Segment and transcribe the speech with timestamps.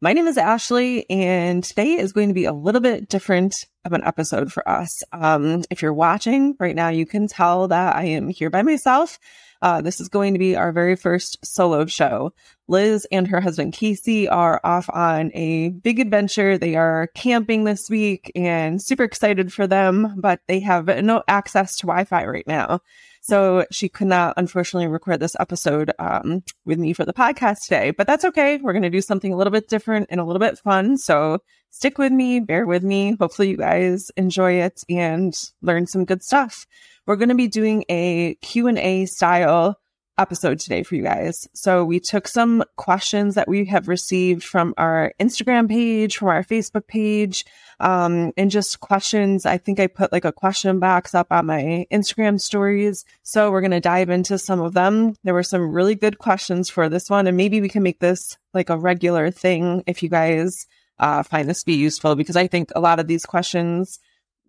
[0.00, 3.92] My name is Ashley, and today is going to be a little bit different of
[3.92, 5.02] an episode for us.
[5.10, 9.18] Um, if you're watching right now, you can tell that I am here by myself.
[9.60, 12.32] Uh, this is going to be our very first solo show.
[12.68, 16.56] Liz and her husband Casey are off on a big adventure.
[16.56, 21.74] They are camping this week and super excited for them, but they have no access
[21.78, 22.82] to Wi Fi right now.
[23.28, 27.90] So she could not, unfortunately, record this episode um, with me for the podcast today,
[27.90, 28.56] but that's okay.
[28.56, 30.96] We're going to do something a little bit different and a little bit fun.
[30.96, 33.16] So stick with me, bear with me.
[33.20, 36.64] Hopefully, you guys enjoy it and learn some good stuff.
[37.06, 39.78] We're going to be doing a Q&A style
[40.18, 41.48] episode today for you guys.
[41.54, 46.42] So we took some questions that we have received from our Instagram page, from our
[46.42, 47.44] Facebook page,
[47.80, 49.46] um, and just questions.
[49.46, 53.04] I think I put like a question box up on my Instagram stories.
[53.22, 55.14] So we're going to dive into some of them.
[55.24, 58.36] There were some really good questions for this one, and maybe we can make this
[58.52, 60.66] like a regular thing if you guys
[60.98, 64.00] uh, find this to be useful, because I think a lot of these questions,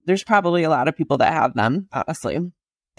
[0.06, 2.40] there's probably a lot of people that have them, honestly.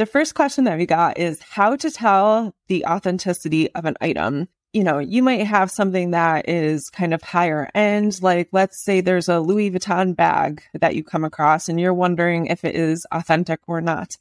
[0.01, 4.49] The first question that we got is how to tell the authenticity of an item.
[4.73, 9.03] You know, you might have something that is kind of higher end, like let's say
[9.03, 13.07] there's a Louis Vuitton bag that you come across and you're wondering if it is
[13.13, 14.17] authentic or not.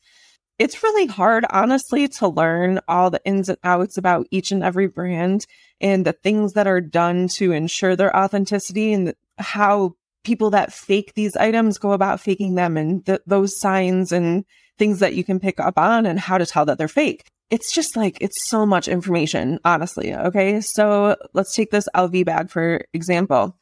[0.58, 4.88] It's really hard, honestly, to learn all the ins and outs about each and every
[4.88, 5.46] brand
[5.80, 11.14] and the things that are done to ensure their authenticity and how people that fake
[11.16, 14.44] these items go about faking them and th- those signs and
[14.80, 17.26] things that you can pick up on and how to tell that they're fake.
[17.50, 20.14] It's just like, it's so much information, honestly.
[20.14, 20.62] Okay.
[20.62, 23.56] So let's take this LV bag for example.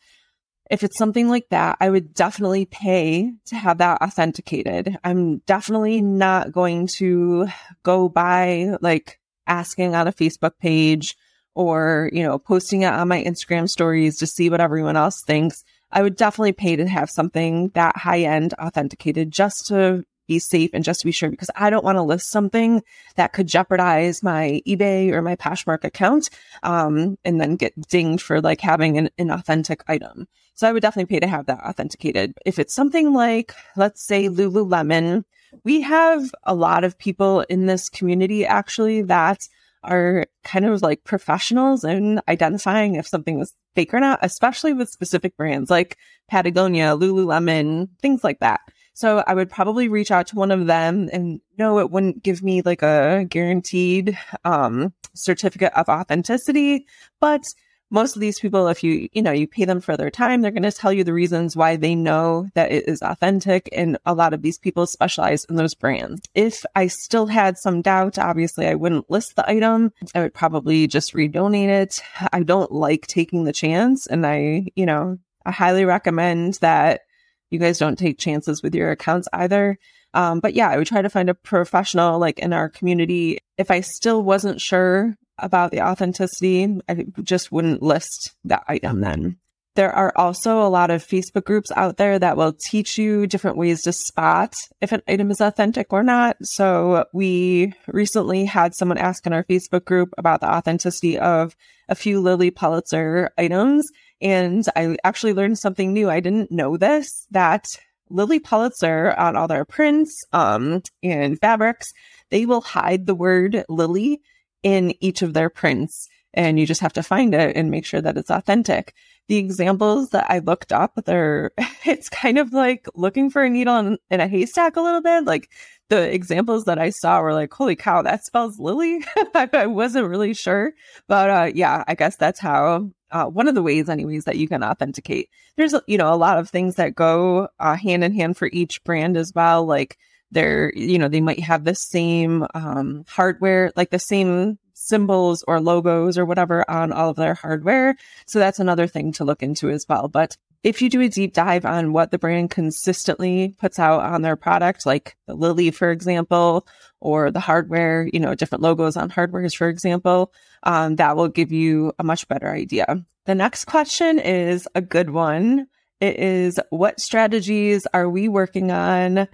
[0.69, 4.97] If it's something like that, I would definitely pay to have that authenticated.
[5.03, 7.47] I'm definitely not going to
[7.83, 11.15] go by like asking on a Facebook page
[11.55, 15.63] or, you know, posting it on my Instagram stories to see what everyone else thinks.
[15.89, 20.69] I would definitely pay to have something that high end authenticated just to be safe
[20.73, 22.83] and just to be sure because I don't want to list something
[23.15, 26.29] that could jeopardize my eBay or my Poshmark account
[26.63, 30.27] um, and then get dinged for like having an, an authentic item.
[30.53, 32.33] So I would definitely pay to have that authenticated.
[32.45, 35.23] If it's something like, let's say Lululemon,
[35.63, 39.47] we have a lot of people in this community actually that
[39.83, 44.89] are kind of like professionals in identifying if something is fake or not, especially with
[44.89, 45.97] specific brands like
[46.29, 48.59] Patagonia, Lululemon, things like that.
[48.97, 52.41] So I would probably reach out to one of them and no, it wouldn't give
[52.41, 56.87] me like a guaranteed um, certificate of authenticity.
[57.19, 57.43] But
[57.91, 60.49] most of these people, if you, you know, you pay them for their time, they're
[60.49, 63.69] going to tell you the reasons why they know that it is authentic.
[63.71, 66.19] And a lot of these people specialize in those brands.
[66.33, 69.93] If I still had some doubt, obviously I wouldn't list the item.
[70.15, 72.01] I would probably just redonate it.
[72.33, 77.01] I don't like taking the chance and I, you know, I highly recommend that
[77.49, 79.77] you guys don't take chances with your accounts either.
[80.13, 83.39] Um, but yeah, I would try to find a professional like in our community.
[83.57, 89.37] If I still wasn't sure about the authenticity, I just wouldn't list that item then.
[89.75, 93.57] There are also a lot of Facebook groups out there that will teach you different
[93.57, 96.35] ways to spot if an item is authentic or not.
[96.41, 101.55] So we recently had someone ask in our Facebook group about the authenticity of
[101.87, 103.87] a few Lilly Pulitzer items.
[104.21, 106.09] And I actually learned something new.
[106.09, 107.67] I didn't know this that
[108.09, 111.93] Lilly Pulitzer on all their prints um, and fabrics,
[112.29, 114.21] they will hide the word Lilly
[114.63, 116.07] in each of their prints.
[116.33, 118.93] And you just have to find it and make sure that it's authentic.
[119.27, 121.51] The examples that I looked up, they're,
[121.85, 125.25] it's kind of like looking for a needle in, in a haystack a little bit.
[125.25, 125.49] Like
[125.89, 129.03] the examples that I saw were like, holy cow, that spells Lilly.
[129.35, 130.73] I wasn't really sure.
[131.07, 134.47] But uh, yeah, I guess that's how uh, one of the ways, anyways, that you
[134.47, 135.29] can authenticate.
[135.55, 138.83] There's, you know, a lot of things that go uh, hand in hand for each
[138.83, 139.65] brand as well.
[139.65, 139.97] Like
[140.31, 145.59] they're, you know, they might have the same um, hardware, like the same symbols or
[145.59, 147.95] logos or whatever on all of their hardware.
[148.25, 150.07] So that's another thing to look into as well.
[150.07, 154.21] But if you do a deep dive on what the brand consistently puts out on
[154.21, 156.67] their product, like the Lilly, for example,
[156.99, 160.33] or the hardware, you know, different logos on hardwares, for example,
[160.63, 163.03] um, that will give you a much better idea.
[163.25, 165.67] The next question is a good one.
[165.99, 169.27] It is what strategies are we working on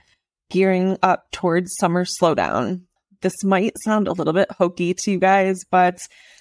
[0.50, 2.82] gearing up towards summer slowdown?
[3.22, 6.00] This might sound a little bit hokey to you guys, but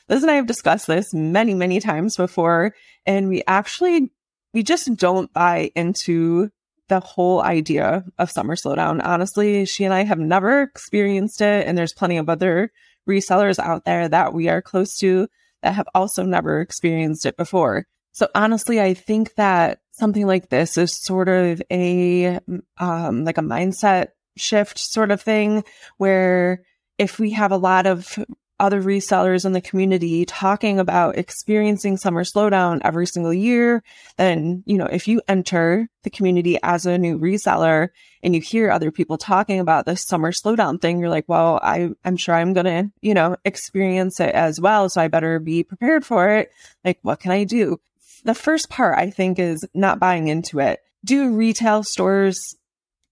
[0.09, 2.75] Liz and I have discussed this many, many times before,
[3.07, 4.11] and we actually,
[4.53, 6.51] we just don't buy into
[6.89, 9.01] the whole idea of summer slowdown.
[9.03, 12.71] Honestly, she and I have never experienced it, and there's plenty of other
[13.09, 15.29] resellers out there that we are close to
[15.63, 17.87] that have also never experienced it before.
[18.13, 22.39] So honestly, I think that something like this is sort of a
[22.79, 25.65] um, like a mindset shift sort of thing
[25.99, 26.63] where
[26.99, 28.19] if we have a lot of
[28.63, 33.83] other resellers in the community talking about experiencing summer slowdown every single year,
[34.19, 37.89] then, you know, if you enter the community as a new reseller
[38.23, 41.91] and you hear other people talking about this summer slowdown thing, you're like, well, I,
[42.05, 44.89] I'm sure I'm going to, you know, experience it as well.
[44.89, 46.53] So I better be prepared for it.
[46.85, 47.81] Like, what can I do?
[48.25, 50.79] The first part I think is not buying into it.
[51.05, 52.41] Do retail stores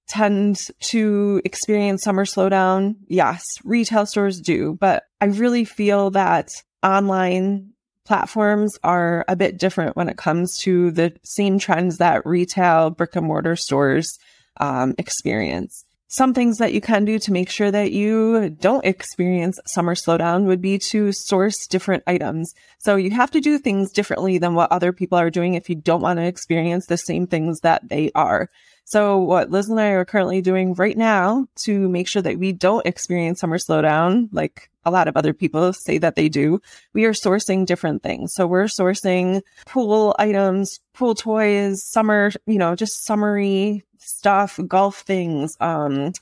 [0.06, 2.94] tend to experience summer slowdown?
[3.08, 6.50] Yes, retail stores do, but I really feel that
[6.82, 7.72] online
[8.04, 13.14] platforms are a bit different when it comes to the same trends that retail brick
[13.14, 14.18] and mortar stores
[14.58, 15.84] um, experience.
[16.08, 20.46] Some things that you can do to make sure that you don't experience summer slowdown
[20.46, 22.52] would be to source different items.
[22.78, 25.76] So you have to do things differently than what other people are doing if you
[25.76, 28.48] don't want to experience the same things that they are.
[28.84, 32.52] So what Liz and I are currently doing right now to make sure that we
[32.52, 36.60] don't experience summer slowdown, like a lot of other people say that they do,
[36.92, 38.32] we are sourcing different things.
[38.34, 45.56] So we're sourcing pool items, pool toys, summer, you know, just summery stuff, golf things,
[45.60, 46.12] um,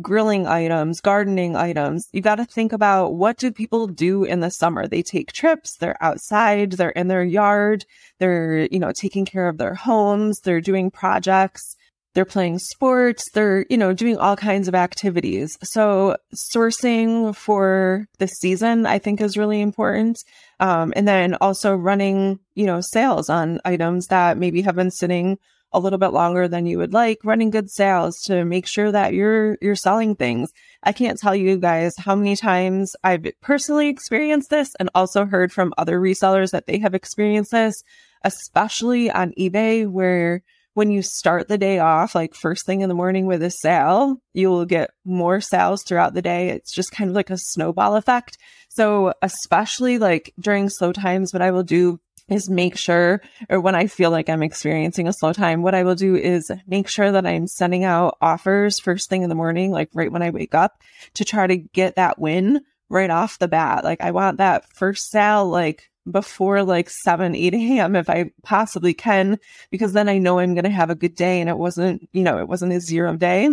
[0.00, 2.08] grilling items, gardening items.
[2.12, 4.86] You got to think about what do people do in the summer?
[4.86, 7.86] They take trips, they're outside, they're in their yard,
[8.18, 11.75] they're, you know, taking care of their homes, they're doing projects
[12.16, 15.58] they're playing sports, they're, you know, doing all kinds of activities.
[15.62, 20.18] So sourcing for the season, I think is really important.
[20.58, 25.36] Um, and then also running, you know, sales on items that maybe have been sitting
[25.74, 29.12] a little bit longer than you would like, running good sales to make sure that
[29.12, 30.50] you're, you're selling things.
[30.82, 35.52] I can't tell you guys how many times I've personally experienced this and also heard
[35.52, 37.82] from other resellers that they have experienced this,
[38.24, 40.42] especially on eBay where
[40.76, 44.18] when you start the day off, like first thing in the morning with a sale,
[44.34, 46.50] you will get more sales throughout the day.
[46.50, 48.36] It's just kind of like a snowball effect.
[48.68, 53.74] So, especially like during slow times, what I will do is make sure, or when
[53.74, 57.10] I feel like I'm experiencing a slow time, what I will do is make sure
[57.10, 60.54] that I'm sending out offers first thing in the morning, like right when I wake
[60.54, 60.82] up
[61.14, 63.82] to try to get that win right off the bat.
[63.82, 67.96] Like I want that first sale, like before like 7, 8 a.m.
[67.96, 69.38] if I possibly can,
[69.70, 72.22] because then I know I'm going to have a good day and it wasn't, you
[72.22, 73.48] know, it wasn't a zero day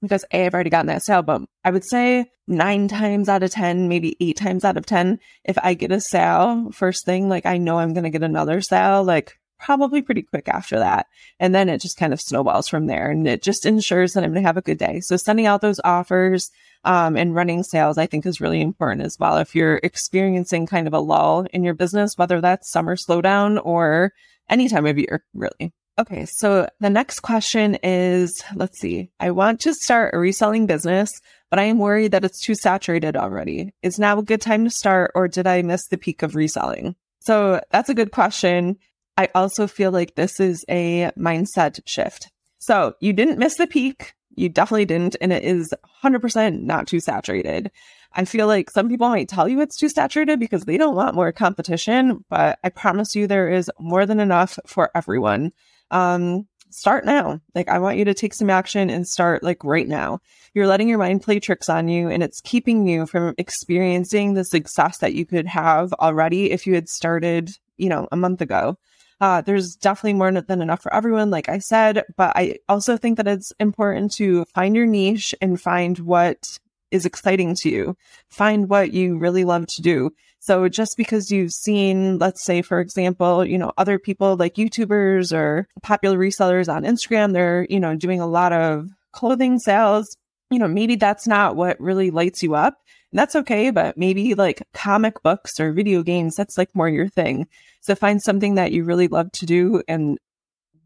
[0.00, 3.50] because A, I've already gotten that sale, but I would say nine times out of
[3.50, 7.46] 10, maybe eight times out of 10, if I get a sale first thing, like
[7.46, 11.06] I know I'm going to get another sale, like probably pretty quick after that.
[11.40, 14.30] And then it just kind of snowballs from there and it just ensures that I'm
[14.30, 15.00] going to have a good day.
[15.00, 16.50] So sending out those offers,
[16.84, 19.38] um, and running sales, I think is really important as well.
[19.38, 24.12] If you're experiencing kind of a lull in your business, whether that's summer slowdown or
[24.48, 25.72] any time of year, really.
[25.98, 26.26] Okay.
[26.26, 29.10] So the next question is, let's see.
[29.18, 33.16] I want to start a reselling business, but I am worried that it's too saturated
[33.16, 33.72] already.
[33.82, 36.94] Is now a good time to start or did I miss the peak of reselling?
[37.18, 38.76] So that's a good question.
[39.18, 42.30] I also feel like this is a mindset shift.
[42.58, 44.14] So you didn't miss the peak.
[44.36, 45.16] You definitely didn't.
[45.20, 47.72] And it is 100% not too saturated.
[48.12, 51.16] I feel like some people might tell you it's too saturated because they don't want
[51.16, 55.50] more competition, but I promise you there is more than enough for everyone.
[55.90, 57.40] Um, start now.
[57.56, 60.20] Like, I want you to take some action and start like right now.
[60.54, 64.44] You're letting your mind play tricks on you and it's keeping you from experiencing the
[64.44, 68.78] success that you could have already if you had started, you know, a month ago.
[69.20, 73.16] Uh, there's definitely more than enough for everyone, like I said, but I also think
[73.16, 76.58] that it's important to find your niche and find what
[76.90, 77.96] is exciting to you.
[78.28, 80.10] Find what you really love to do.
[80.40, 85.36] So just because you've seen, let's say, for example, you know, other people like YouTubers
[85.36, 90.16] or popular resellers on Instagram, they're, you know, doing a lot of clothing sales,
[90.50, 92.78] you know, maybe that's not what really lights you up.
[93.12, 97.08] And that's okay, but maybe like comic books or video games, that's like more your
[97.08, 97.46] thing.
[97.80, 100.18] So find something that you really love to do and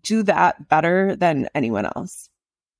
[0.02, 2.28] do that better than anyone else.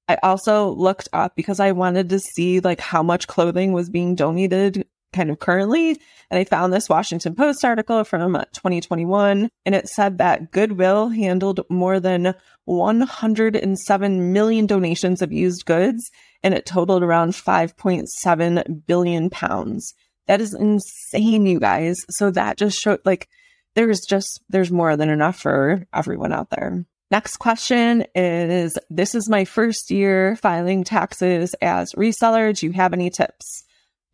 [0.09, 4.15] I also looked up because I wanted to see like how much clothing was being
[4.15, 5.91] donated kind of currently.
[6.31, 11.61] And I found this Washington Post article from 2021, and it said that Goodwill handled
[11.69, 12.35] more than
[12.65, 16.11] 107 million donations of used goods,
[16.43, 19.95] and it totaled around 5.7 billion pounds.
[20.27, 21.99] That is insane, you guys.
[22.11, 23.29] So that just showed like
[23.75, 26.85] there's just, there's more than enough for everyone out there.
[27.11, 32.59] Next question is This is my first year filing taxes as reseller.
[32.59, 33.65] Do you have any tips?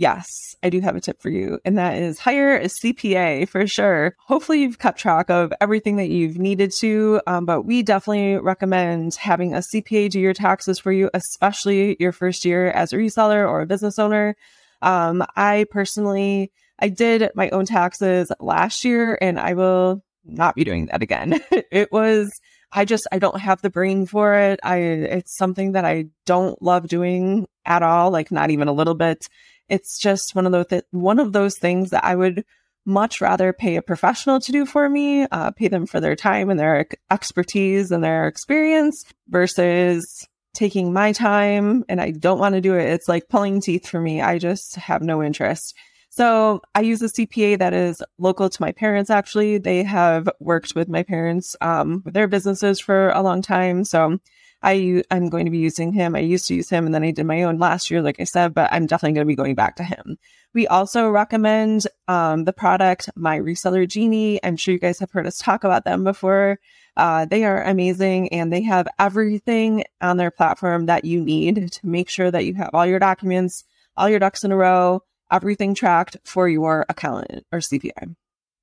[0.01, 3.67] Yes, I do have a tip for you, and that is hire a CPA for
[3.67, 4.15] sure.
[4.21, 9.17] Hopefully, you've kept track of everything that you've needed to, um, but we definitely recommend
[9.17, 13.49] having a CPA do your taxes for you, especially your first year as a reseller
[13.49, 14.37] or a business owner.
[14.83, 20.63] Um, I personally, I did my own taxes last year, and I will not be
[20.63, 21.41] doing that again.
[21.51, 22.41] it was
[22.71, 24.61] I just I don't have the brain for it.
[24.63, 28.95] I it's something that I don't love doing at all, like not even a little
[28.95, 29.29] bit.
[29.69, 32.45] It's just one of those th- one of those things that I would
[32.85, 36.49] much rather pay a professional to do for me, uh, pay them for their time
[36.49, 42.61] and their expertise and their experience versus taking my time and I don't want to
[42.61, 42.89] do it.
[42.89, 44.23] It's like pulling teeth for me.
[44.23, 45.75] I just have no interest.
[46.11, 49.11] So I use a CPA that is local to my parents.
[49.11, 53.85] Actually, they have worked with my parents um, with their businesses for a long time.
[53.85, 54.19] So
[54.63, 56.17] I I'm going to be using him.
[56.17, 58.25] I used to use him, and then I did my own last year, like I
[58.25, 58.55] said.
[58.55, 60.19] But I'm definitely going to be going back to him.
[60.55, 64.41] We also recommend um, the product My Reseller Genie.
[64.43, 66.59] I'm sure you guys have heard us talk about them before.
[66.97, 71.87] Uh, they are amazing and they have everything on their platform that you need to
[71.87, 73.63] make sure that you have all your documents,
[73.97, 75.01] all your ducks in a row,
[75.31, 78.17] everything tracked for your accountant or CPA.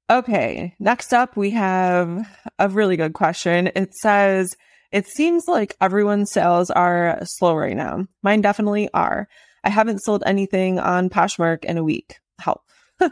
[0.10, 2.28] Okay, next up, we have
[2.60, 3.72] a really good question.
[3.74, 4.56] It says,
[4.96, 8.06] It seems like everyone's sales are slow right now.
[8.24, 9.28] Mine definitely are.
[9.62, 12.16] I haven't sold anything on Poshmark in a week.
[12.40, 12.62] Help.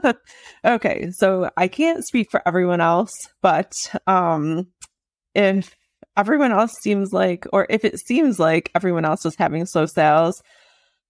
[0.66, 3.12] okay, so I can't speak for everyone else,
[3.42, 3.74] but
[4.08, 4.68] um,
[5.36, 5.75] if
[6.16, 10.42] everyone else seems like, or if it seems like everyone else is having slow sales,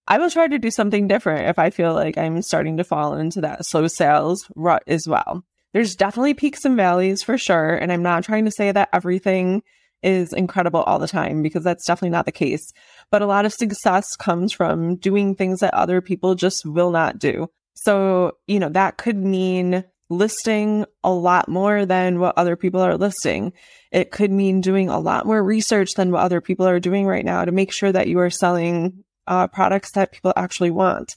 [0.07, 3.13] I will try to do something different if I feel like I'm starting to fall
[3.13, 5.43] into that slow sales rut as well.
[5.71, 7.75] There's definitely peaks and valleys for sure.
[7.75, 9.61] And I'm not trying to say that everything
[10.03, 12.71] is incredible all the time because that's definitely not the case.
[13.11, 17.19] But a lot of success comes from doing things that other people just will not
[17.19, 17.49] do.
[17.73, 22.97] So, you know, that could mean listing a lot more than what other people are
[22.97, 23.53] listing.
[23.91, 27.25] It could mean doing a lot more research than what other people are doing right
[27.25, 31.15] now to make sure that you are selling uh, products that people actually want.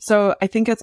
[0.00, 0.82] So I think it's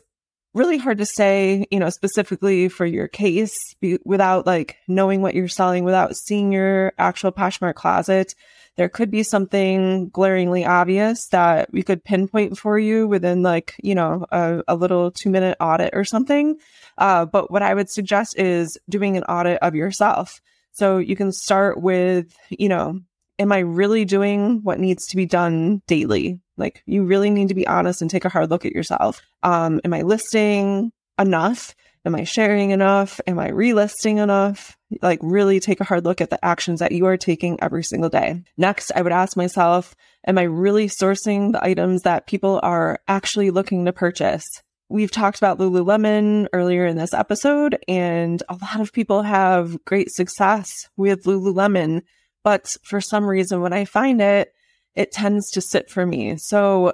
[0.54, 5.36] really hard to say, you know, specifically for your case be, without like knowing what
[5.36, 8.36] you're selling, without seeing your actual Poshmark closet.
[8.78, 13.94] There could be something glaringly obvious that we could pinpoint for you within like, you
[13.96, 16.58] know, a, a little two minute audit or something.
[16.98, 20.40] Uh, but what I would suggest is doing an audit of yourself.
[20.72, 23.02] So you can start with, you know,
[23.40, 26.40] am I really doing what needs to be done daily?
[26.62, 29.22] Like you really need to be honest and take a hard look at yourself.
[29.44, 31.76] Um, am I listing enough?
[32.06, 33.20] Am I sharing enough?
[33.28, 34.78] Am I relisting enough?
[35.02, 38.10] Like really take a hard look at the actions that you are taking every single
[38.10, 38.44] day.
[38.58, 43.52] Next, I would ask myself, am I really sourcing the items that people are actually
[43.52, 44.46] looking to purchase?
[44.90, 50.12] We've talked about Lululemon earlier in this episode, and a lot of people have great
[50.12, 52.02] success with Lululemon.
[52.44, 54.54] But for some reason, when I find it,
[54.96, 56.38] it tends to sit for me.
[56.38, 56.94] So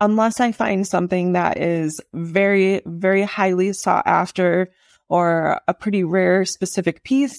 [0.00, 4.70] unless I find something that is very, very highly sought after
[5.08, 7.38] or a pretty rare specific piece,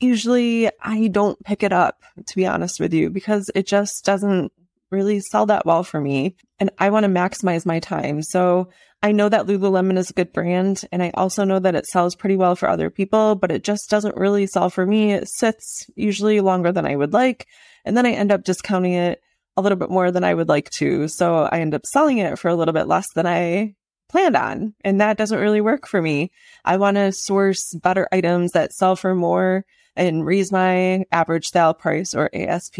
[0.00, 4.52] usually I don't pick it up, to be honest with you, because it just doesn't
[4.90, 6.36] really sell that well for me.
[6.58, 8.22] And I want to maximize my time.
[8.22, 8.70] So
[9.02, 10.84] I know that Lululemon is a good brand.
[10.92, 13.90] And I also know that it sells pretty well for other people, but it just
[13.90, 15.12] doesn't really sell for me.
[15.12, 17.46] It sits usually longer than I would like.
[17.84, 19.20] And then I end up discounting it
[19.56, 21.08] a little bit more than I would like to.
[21.08, 23.74] So I end up selling it for a little bit less than I
[24.08, 24.74] planned on.
[24.84, 26.30] And that doesn't really work for me.
[26.64, 29.64] I want to source better items that sell for more
[29.96, 32.78] and raise my average sale price or ASP.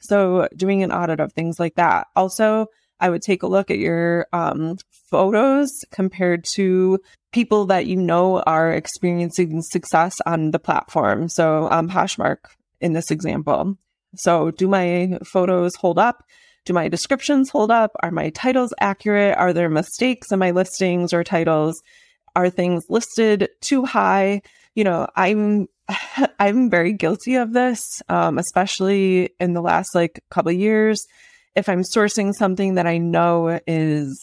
[0.00, 2.08] So doing an audit of things like that.
[2.14, 2.66] Also,
[3.02, 4.78] I would take a look at your um,
[5.10, 7.00] photos compared to
[7.32, 11.28] people that you know are experiencing success on the platform.
[11.28, 12.38] So um, Poshmark
[12.80, 13.76] in this example.
[14.14, 16.22] So do my photos hold up?
[16.64, 17.90] Do my descriptions hold up?
[18.02, 19.36] Are my titles accurate?
[19.36, 21.82] Are there mistakes in my listings or titles?
[22.36, 24.42] Are things listed too high?
[24.74, 25.66] You know, I'm
[26.38, 31.04] I'm very guilty of this, um, especially in the last like couple years.
[31.54, 34.18] If I'm sourcing something that I know is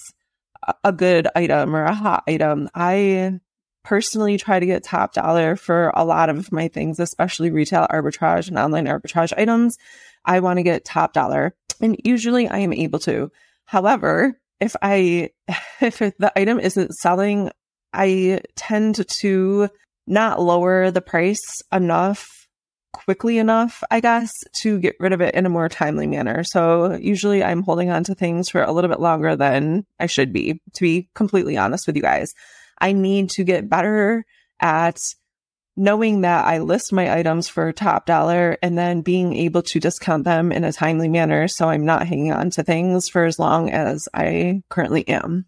[0.84, 2.70] a good item or a hot item.
[2.76, 3.40] I
[3.84, 8.48] personally try to get top dollar for a lot of my things, especially retail arbitrage
[8.48, 9.78] and online arbitrage items.
[10.26, 13.32] I want to get top dollar and usually I am able to.
[13.66, 15.30] However, if I,
[15.82, 17.52] if the item isn't selling,
[17.94, 19.70] I tend to
[20.06, 22.38] not lower the price enough
[22.91, 26.43] quickly enough, I guess, to get rid of it in a more timely manner.
[26.43, 30.34] So usually I'm holding on to things for a little bit longer than I should
[30.34, 32.34] be, to be completely honest with you guys.
[32.79, 34.25] I need to get better
[34.60, 35.00] at
[35.75, 40.25] knowing that I list my items for top dollar and then being able to discount
[40.25, 41.48] them in a timely manner.
[41.48, 45.46] So I'm not hanging on to things for as long as I currently am.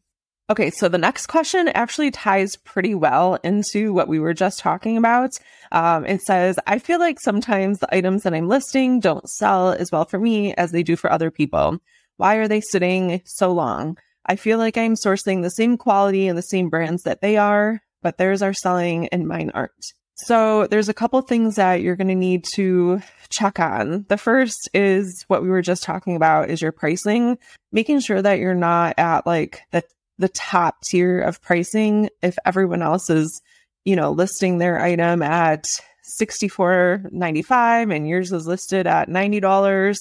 [0.52, 4.98] Okay, so the next question actually ties pretty well into what we were just talking
[4.98, 5.32] about.
[5.72, 9.94] Um, it says, I feel like sometimes the items that I'm listing don't sell as
[9.94, 11.80] well for me as they do for other people.
[12.18, 13.98] Why are they sitting so long?
[14.26, 17.82] I feel like I'm sourcing the same quality and the same brands that they are,
[18.02, 19.94] but theirs are selling and mine aren't.
[20.16, 24.06] So there's a couple things that you're going to need to check on.
[24.10, 27.38] The first is what we were just talking about is your pricing,
[27.72, 29.82] making sure that you're not at like the
[30.22, 33.42] the top tier of pricing if everyone else is,
[33.84, 35.66] you know, listing their item at
[36.20, 39.98] $64.95 and yours is listed at $90.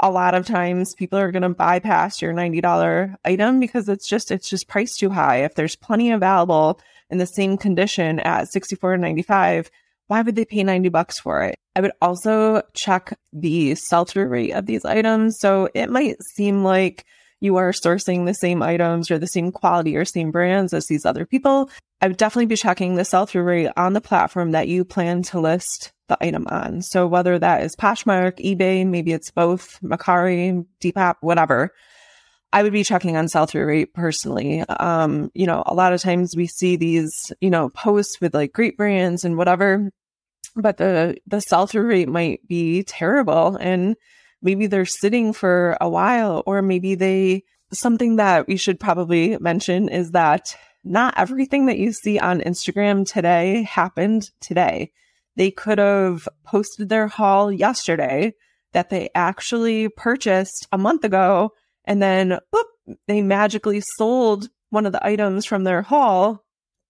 [0.00, 4.30] A lot of times people are going to bypass your $90 item because it's just
[4.30, 5.44] it's just priced too high.
[5.44, 6.80] If there's plenty available
[7.10, 9.68] in the same condition at $64.95,
[10.08, 11.56] why would they pay 90 bucks for it?
[11.76, 15.38] I would also check the sell-through rate of these items.
[15.38, 17.04] So it might seem like
[17.44, 21.04] you are sourcing the same items or the same quality or same brands as these
[21.04, 21.70] other people,
[22.00, 25.22] I would definitely be checking the sell through rate on the platform that you plan
[25.24, 26.82] to list the item on.
[26.82, 31.70] So whether that is Poshmark, eBay, maybe it's both, Mercari, Depop, whatever.
[32.52, 34.60] I would be checking on sell through rate personally.
[34.60, 38.52] Um, you know, a lot of times we see these, you know, posts with like
[38.52, 39.90] great brands and whatever,
[40.54, 43.96] but the the sell through rate might be terrible and
[44.44, 47.42] maybe they're sitting for a while or maybe they
[47.72, 53.10] something that we should probably mention is that not everything that you see on Instagram
[53.10, 54.92] today happened today.
[55.34, 58.34] They could have posted their haul yesterday
[58.72, 61.52] that they actually purchased a month ago
[61.84, 62.64] and then boop,
[63.08, 66.44] they magically sold one of the items from their haul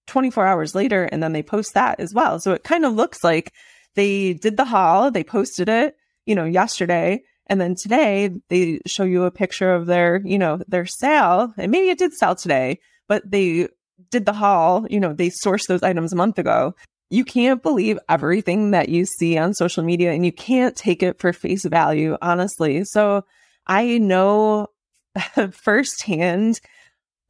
[0.09, 2.41] 24 hours later and then they post that as well.
[2.41, 3.53] So it kind of looks like
[3.95, 5.95] they did the haul, they posted it,
[6.27, 10.61] you know, yesterday and then today they show you a picture of their, you know,
[10.67, 11.53] their sale.
[11.59, 13.69] And maybe it did sell today, but they
[14.11, 16.75] did the haul, you know, they sourced those items a month ago.
[17.11, 21.21] You can't believe everything that you see on social media and you can't take it
[21.21, 22.85] for face value, honestly.
[22.85, 23.25] So
[23.67, 24.69] I know
[25.53, 26.61] firsthand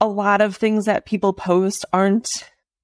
[0.01, 2.29] a lot of things that people post aren't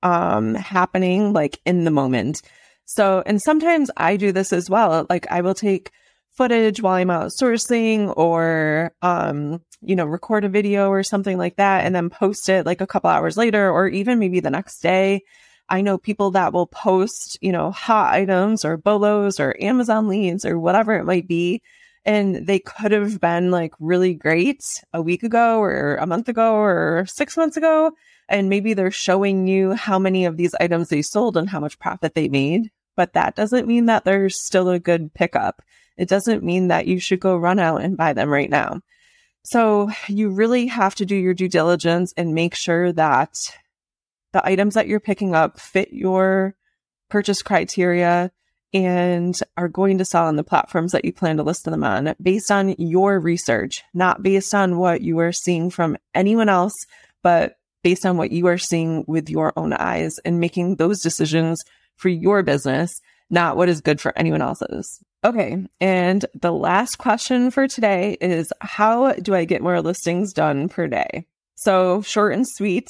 [0.02, 2.42] um happening like in the moment.
[2.86, 5.06] So, and sometimes I do this as well.
[5.08, 5.90] Like I will take
[6.40, 11.84] footage while I'm outsourcing or, um, you know, record a video or something like that
[11.84, 15.20] and then post it like a couple hours later or even maybe the next day.
[15.68, 20.46] I know people that will post, you know, hot items or bolos or Amazon leads
[20.46, 21.60] or whatever it might be.
[22.06, 26.54] And they could have been like really great a week ago or a month ago
[26.54, 27.92] or six months ago.
[28.30, 31.78] And maybe they're showing you how many of these items they sold and how much
[31.78, 32.70] profit they made.
[32.96, 35.60] But that doesn't mean that there's still a good pickup
[36.00, 38.80] it doesn't mean that you should go run out and buy them right now.
[39.44, 43.34] So you really have to do your due diligence and make sure that
[44.32, 46.54] the items that you're picking up fit your
[47.10, 48.32] purchase criteria
[48.72, 52.14] and are going to sell on the platforms that you plan to list them on
[52.22, 56.74] based on your research, not based on what you are seeing from anyone else,
[57.22, 61.60] but based on what you are seeing with your own eyes and making those decisions
[61.96, 65.02] for your business, not what is good for anyone else's.
[65.22, 65.66] Okay.
[65.80, 70.86] And the last question for today is how do I get more listings done per
[70.86, 71.26] day?
[71.56, 72.88] So short and sweet.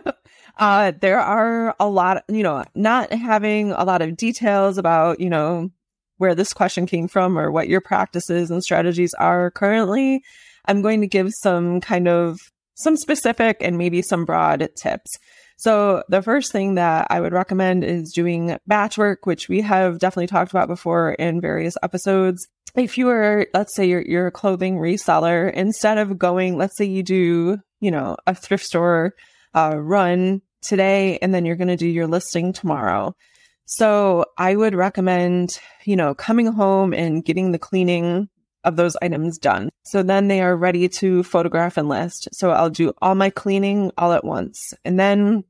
[0.58, 5.30] uh, there are a lot, you know, not having a lot of details about, you
[5.30, 5.70] know,
[6.16, 10.20] where this question came from or what your practices and strategies are currently.
[10.64, 12.40] I'm going to give some kind of
[12.74, 15.12] some specific and maybe some broad tips.
[15.58, 19.98] So the first thing that I would recommend is doing batch work, which we have
[19.98, 22.46] definitely talked about before in various episodes.
[22.76, 26.84] If you are, let's say you're, you're a clothing reseller, instead of going, let's say
[26.84, 29.14] you do, you know, a thrift store
[29.52, 33.16] uh, run today and then you're going to do your listing tomorrow.
[33.64, 38.28] So I would recommend, you know, coming home and getting the cleaning
[38.64, 39.70] of those items done.
[39.84, 42.28] So then they are ready to photograph and list.
[42.32, 44.74] So I'll do all my cleaning all at once.
[44.84, 45.44] And then,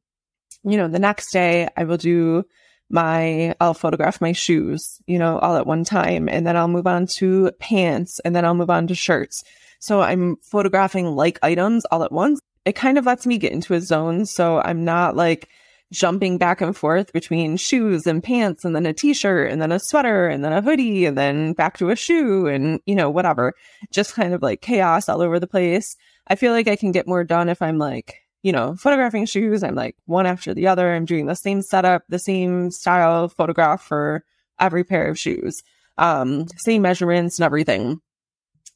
[0.63, 2.45] you know, the next day I will do
[2.91, 6.29] my, I'll photograph my shoes, you know, all at one time.
[6.29, 9.43] And then I'll move on to pants and then I'll move on to shirts.
[9.81, 12.41] So I'm photographing like items all at once.
[12.65, 14.27] It kind of lets me get into a zone.
[14.27, 15.49] So I'm not like,
[15.93, 19.81] jumping back and forth between shoes and pants and then a t-shirt and then a
[19.81, 23.55] sweater and then a hoodie and then back to a shoe and you know whatever.
[23.91, 25.97] Just kind of like chaos all over the place.
[26.27, 29.63] I feel like i can get more done if i'm like you know photographing shoes.
[29.63, 30.95] I'm like one after the other.
[30.95, 34.25] I'm doing the same setup the same style photograph for
[34.61, 35.63] every pair of shoes.
[35.97, 38.01] Um same measurements and everything.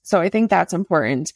[0.03, 1.33] So i think that's important.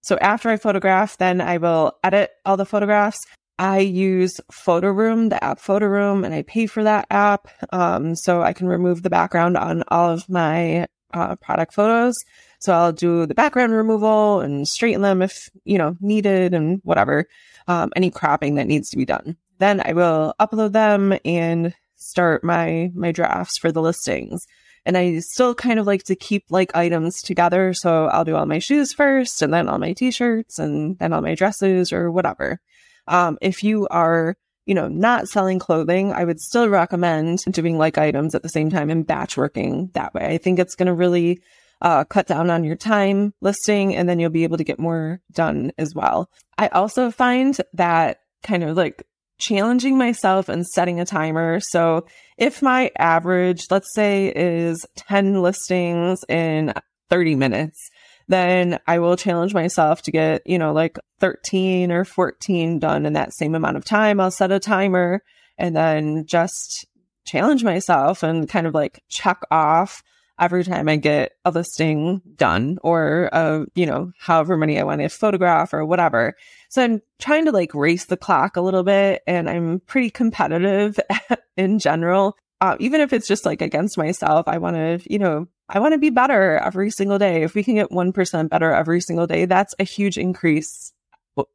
[0.00, 3.18] So after I photograph, then I will edit all the photographs.
[3.58, 7.48] I use Photoroom, the app Photoroom, and I pay for that app.
[7.72, 12.14] Um, so I can remove the background on all of my uh, product photos.
[12.60, 17.26] So I'll do the background removal and straighten them if, you know, needed and whatever,
[17.66, 19.36] um, any cropping that needs to be done.
[19.58, 24.44] Then I will upload them and start my, my drafts for the listings.
[24.86, 27.74] And I still kind of like to keep like items together.
[27.74, 31.22] So I'll do all my shoes first and then all my t-shirts and then all
[31.22, 32.60] my dresses or whatever.
[33.08, 37.98] Um, if you are, you know, not selling clothing, I would still recommend doing like
[37.98, 40.26] items at the same time and batch working that way.
[40.26, 41.40] I think it's going to really
[41.80, 45.20] uh, cut down on your time listing and then you'll be able to get more
[45.32, 46.30] done as well.
[46.56, 49.04] I also find that kind of like
[49.38, 51.60] challenging myself and setting a timer.
[51.60, 56.74] So if my average, let's say is 10 listings in
[57.08, 57.90] 30 minutes,
[58.28, 63.14] then I will challenge myself to get, you know, like 13 or 14 done in
[63.14, 64.20] that same amount of time.
[64.20, 65.22] I'll set a timer
[65.56, 66.86] and then just
[67.24, 70.02] challenge myself and kind of like check off
[70.38, 75.00] every time I get a listing done or, uh, you know, however many I want
[75.00, 76.36] to photograph or whatever.
[76.68, 80.98] So I'm trying to like race the clock a little bit and I'm pretty competitive
[81.56, 82.36] in general.
[82.60, 85.92] Uh, even if it's just like against myself, I want to, you know, I want
[85.92, 87.42] to be better every single day.
[87.42, 90.92] If we can get 1% better every single day, that's a huge increase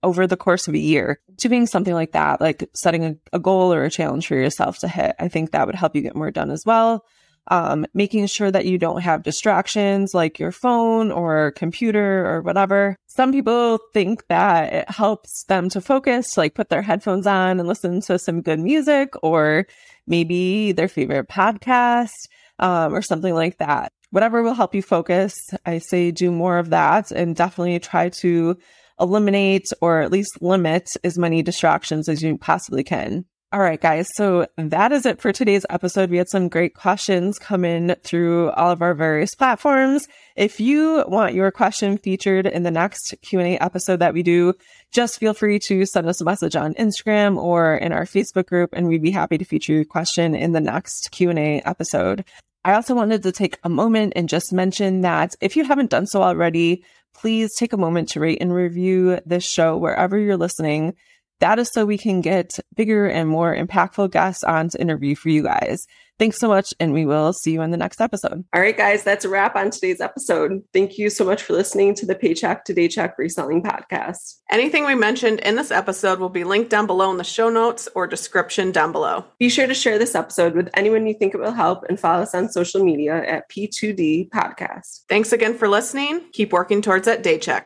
[0.04, 1.19] over the course of a year.
[1.36, 4.88] Doing something like that, like setting a, a, goal or a challenge for yourself to
[4.88, 7.04] hit, I think that would help you get more done as well.
[7.49, 12.95] Um, making sure that you don't have distractions like your phone or computer or whatever.
[13.08, 17.67] Some people think that it helps them to focus, like put their headphones on and
[17.67, 19.65] listen to some good music or
[20.08, 22.13] maybe their favorite podcast
[22.60, 25.34] um, or something like that whatever will help you focus.
[25.65, 28.56] I say do more of that and definitely try to
[28.99, 33.26] eliminate or at least limit as many distractions as you possibly can.
[33.52, 34.08] All right, guys.
[34.13, 36.12] So that is it for today's episode.
[36.12, 40.08] We had some great questions come in through all of our various platforms.
[40.36, 44.54] If you want your question featured in the next Q&A episode that we do,
[44.91, 48.69] just feel free to send us a message on Instagram or in our Facebook group,
[48.73, 52.26] and we'd be happy to feature your question in the next Q&A episode.
[52.65, 56.08] I also wanted to take a moment and just mention that if you haven't done
[56.08, 60.93] so already, please take a moment to rate and review this show wherever you're listening.
[61.39, 65.30] That is so we can get bigger and more impactful guests on to interview for
[65.30, 65.86] you guys.
[66.19, 68.45] Thanks so much, and we will see you in the next episode.
[68.54, 70.62] All right, guys, that's a wrap on today's episode.
[70.71, 74.39] Thank you so much for listening to the Paycheck to Daycheck Reselling Podcast.
[74.52, 77.89] Anything we mentioned in this episode will be linked down below in the show notes
[77.95, 79.26] or description down below.
[79.39, 82.21] Be sure to share this episode with anyone you think it will help and follow
[82.21, 85.02] us on social media at P2D Podcast.
[85.10, 86.21] Thanks again for listening.
[86.34, 87.62] Keep working towards that daycheck.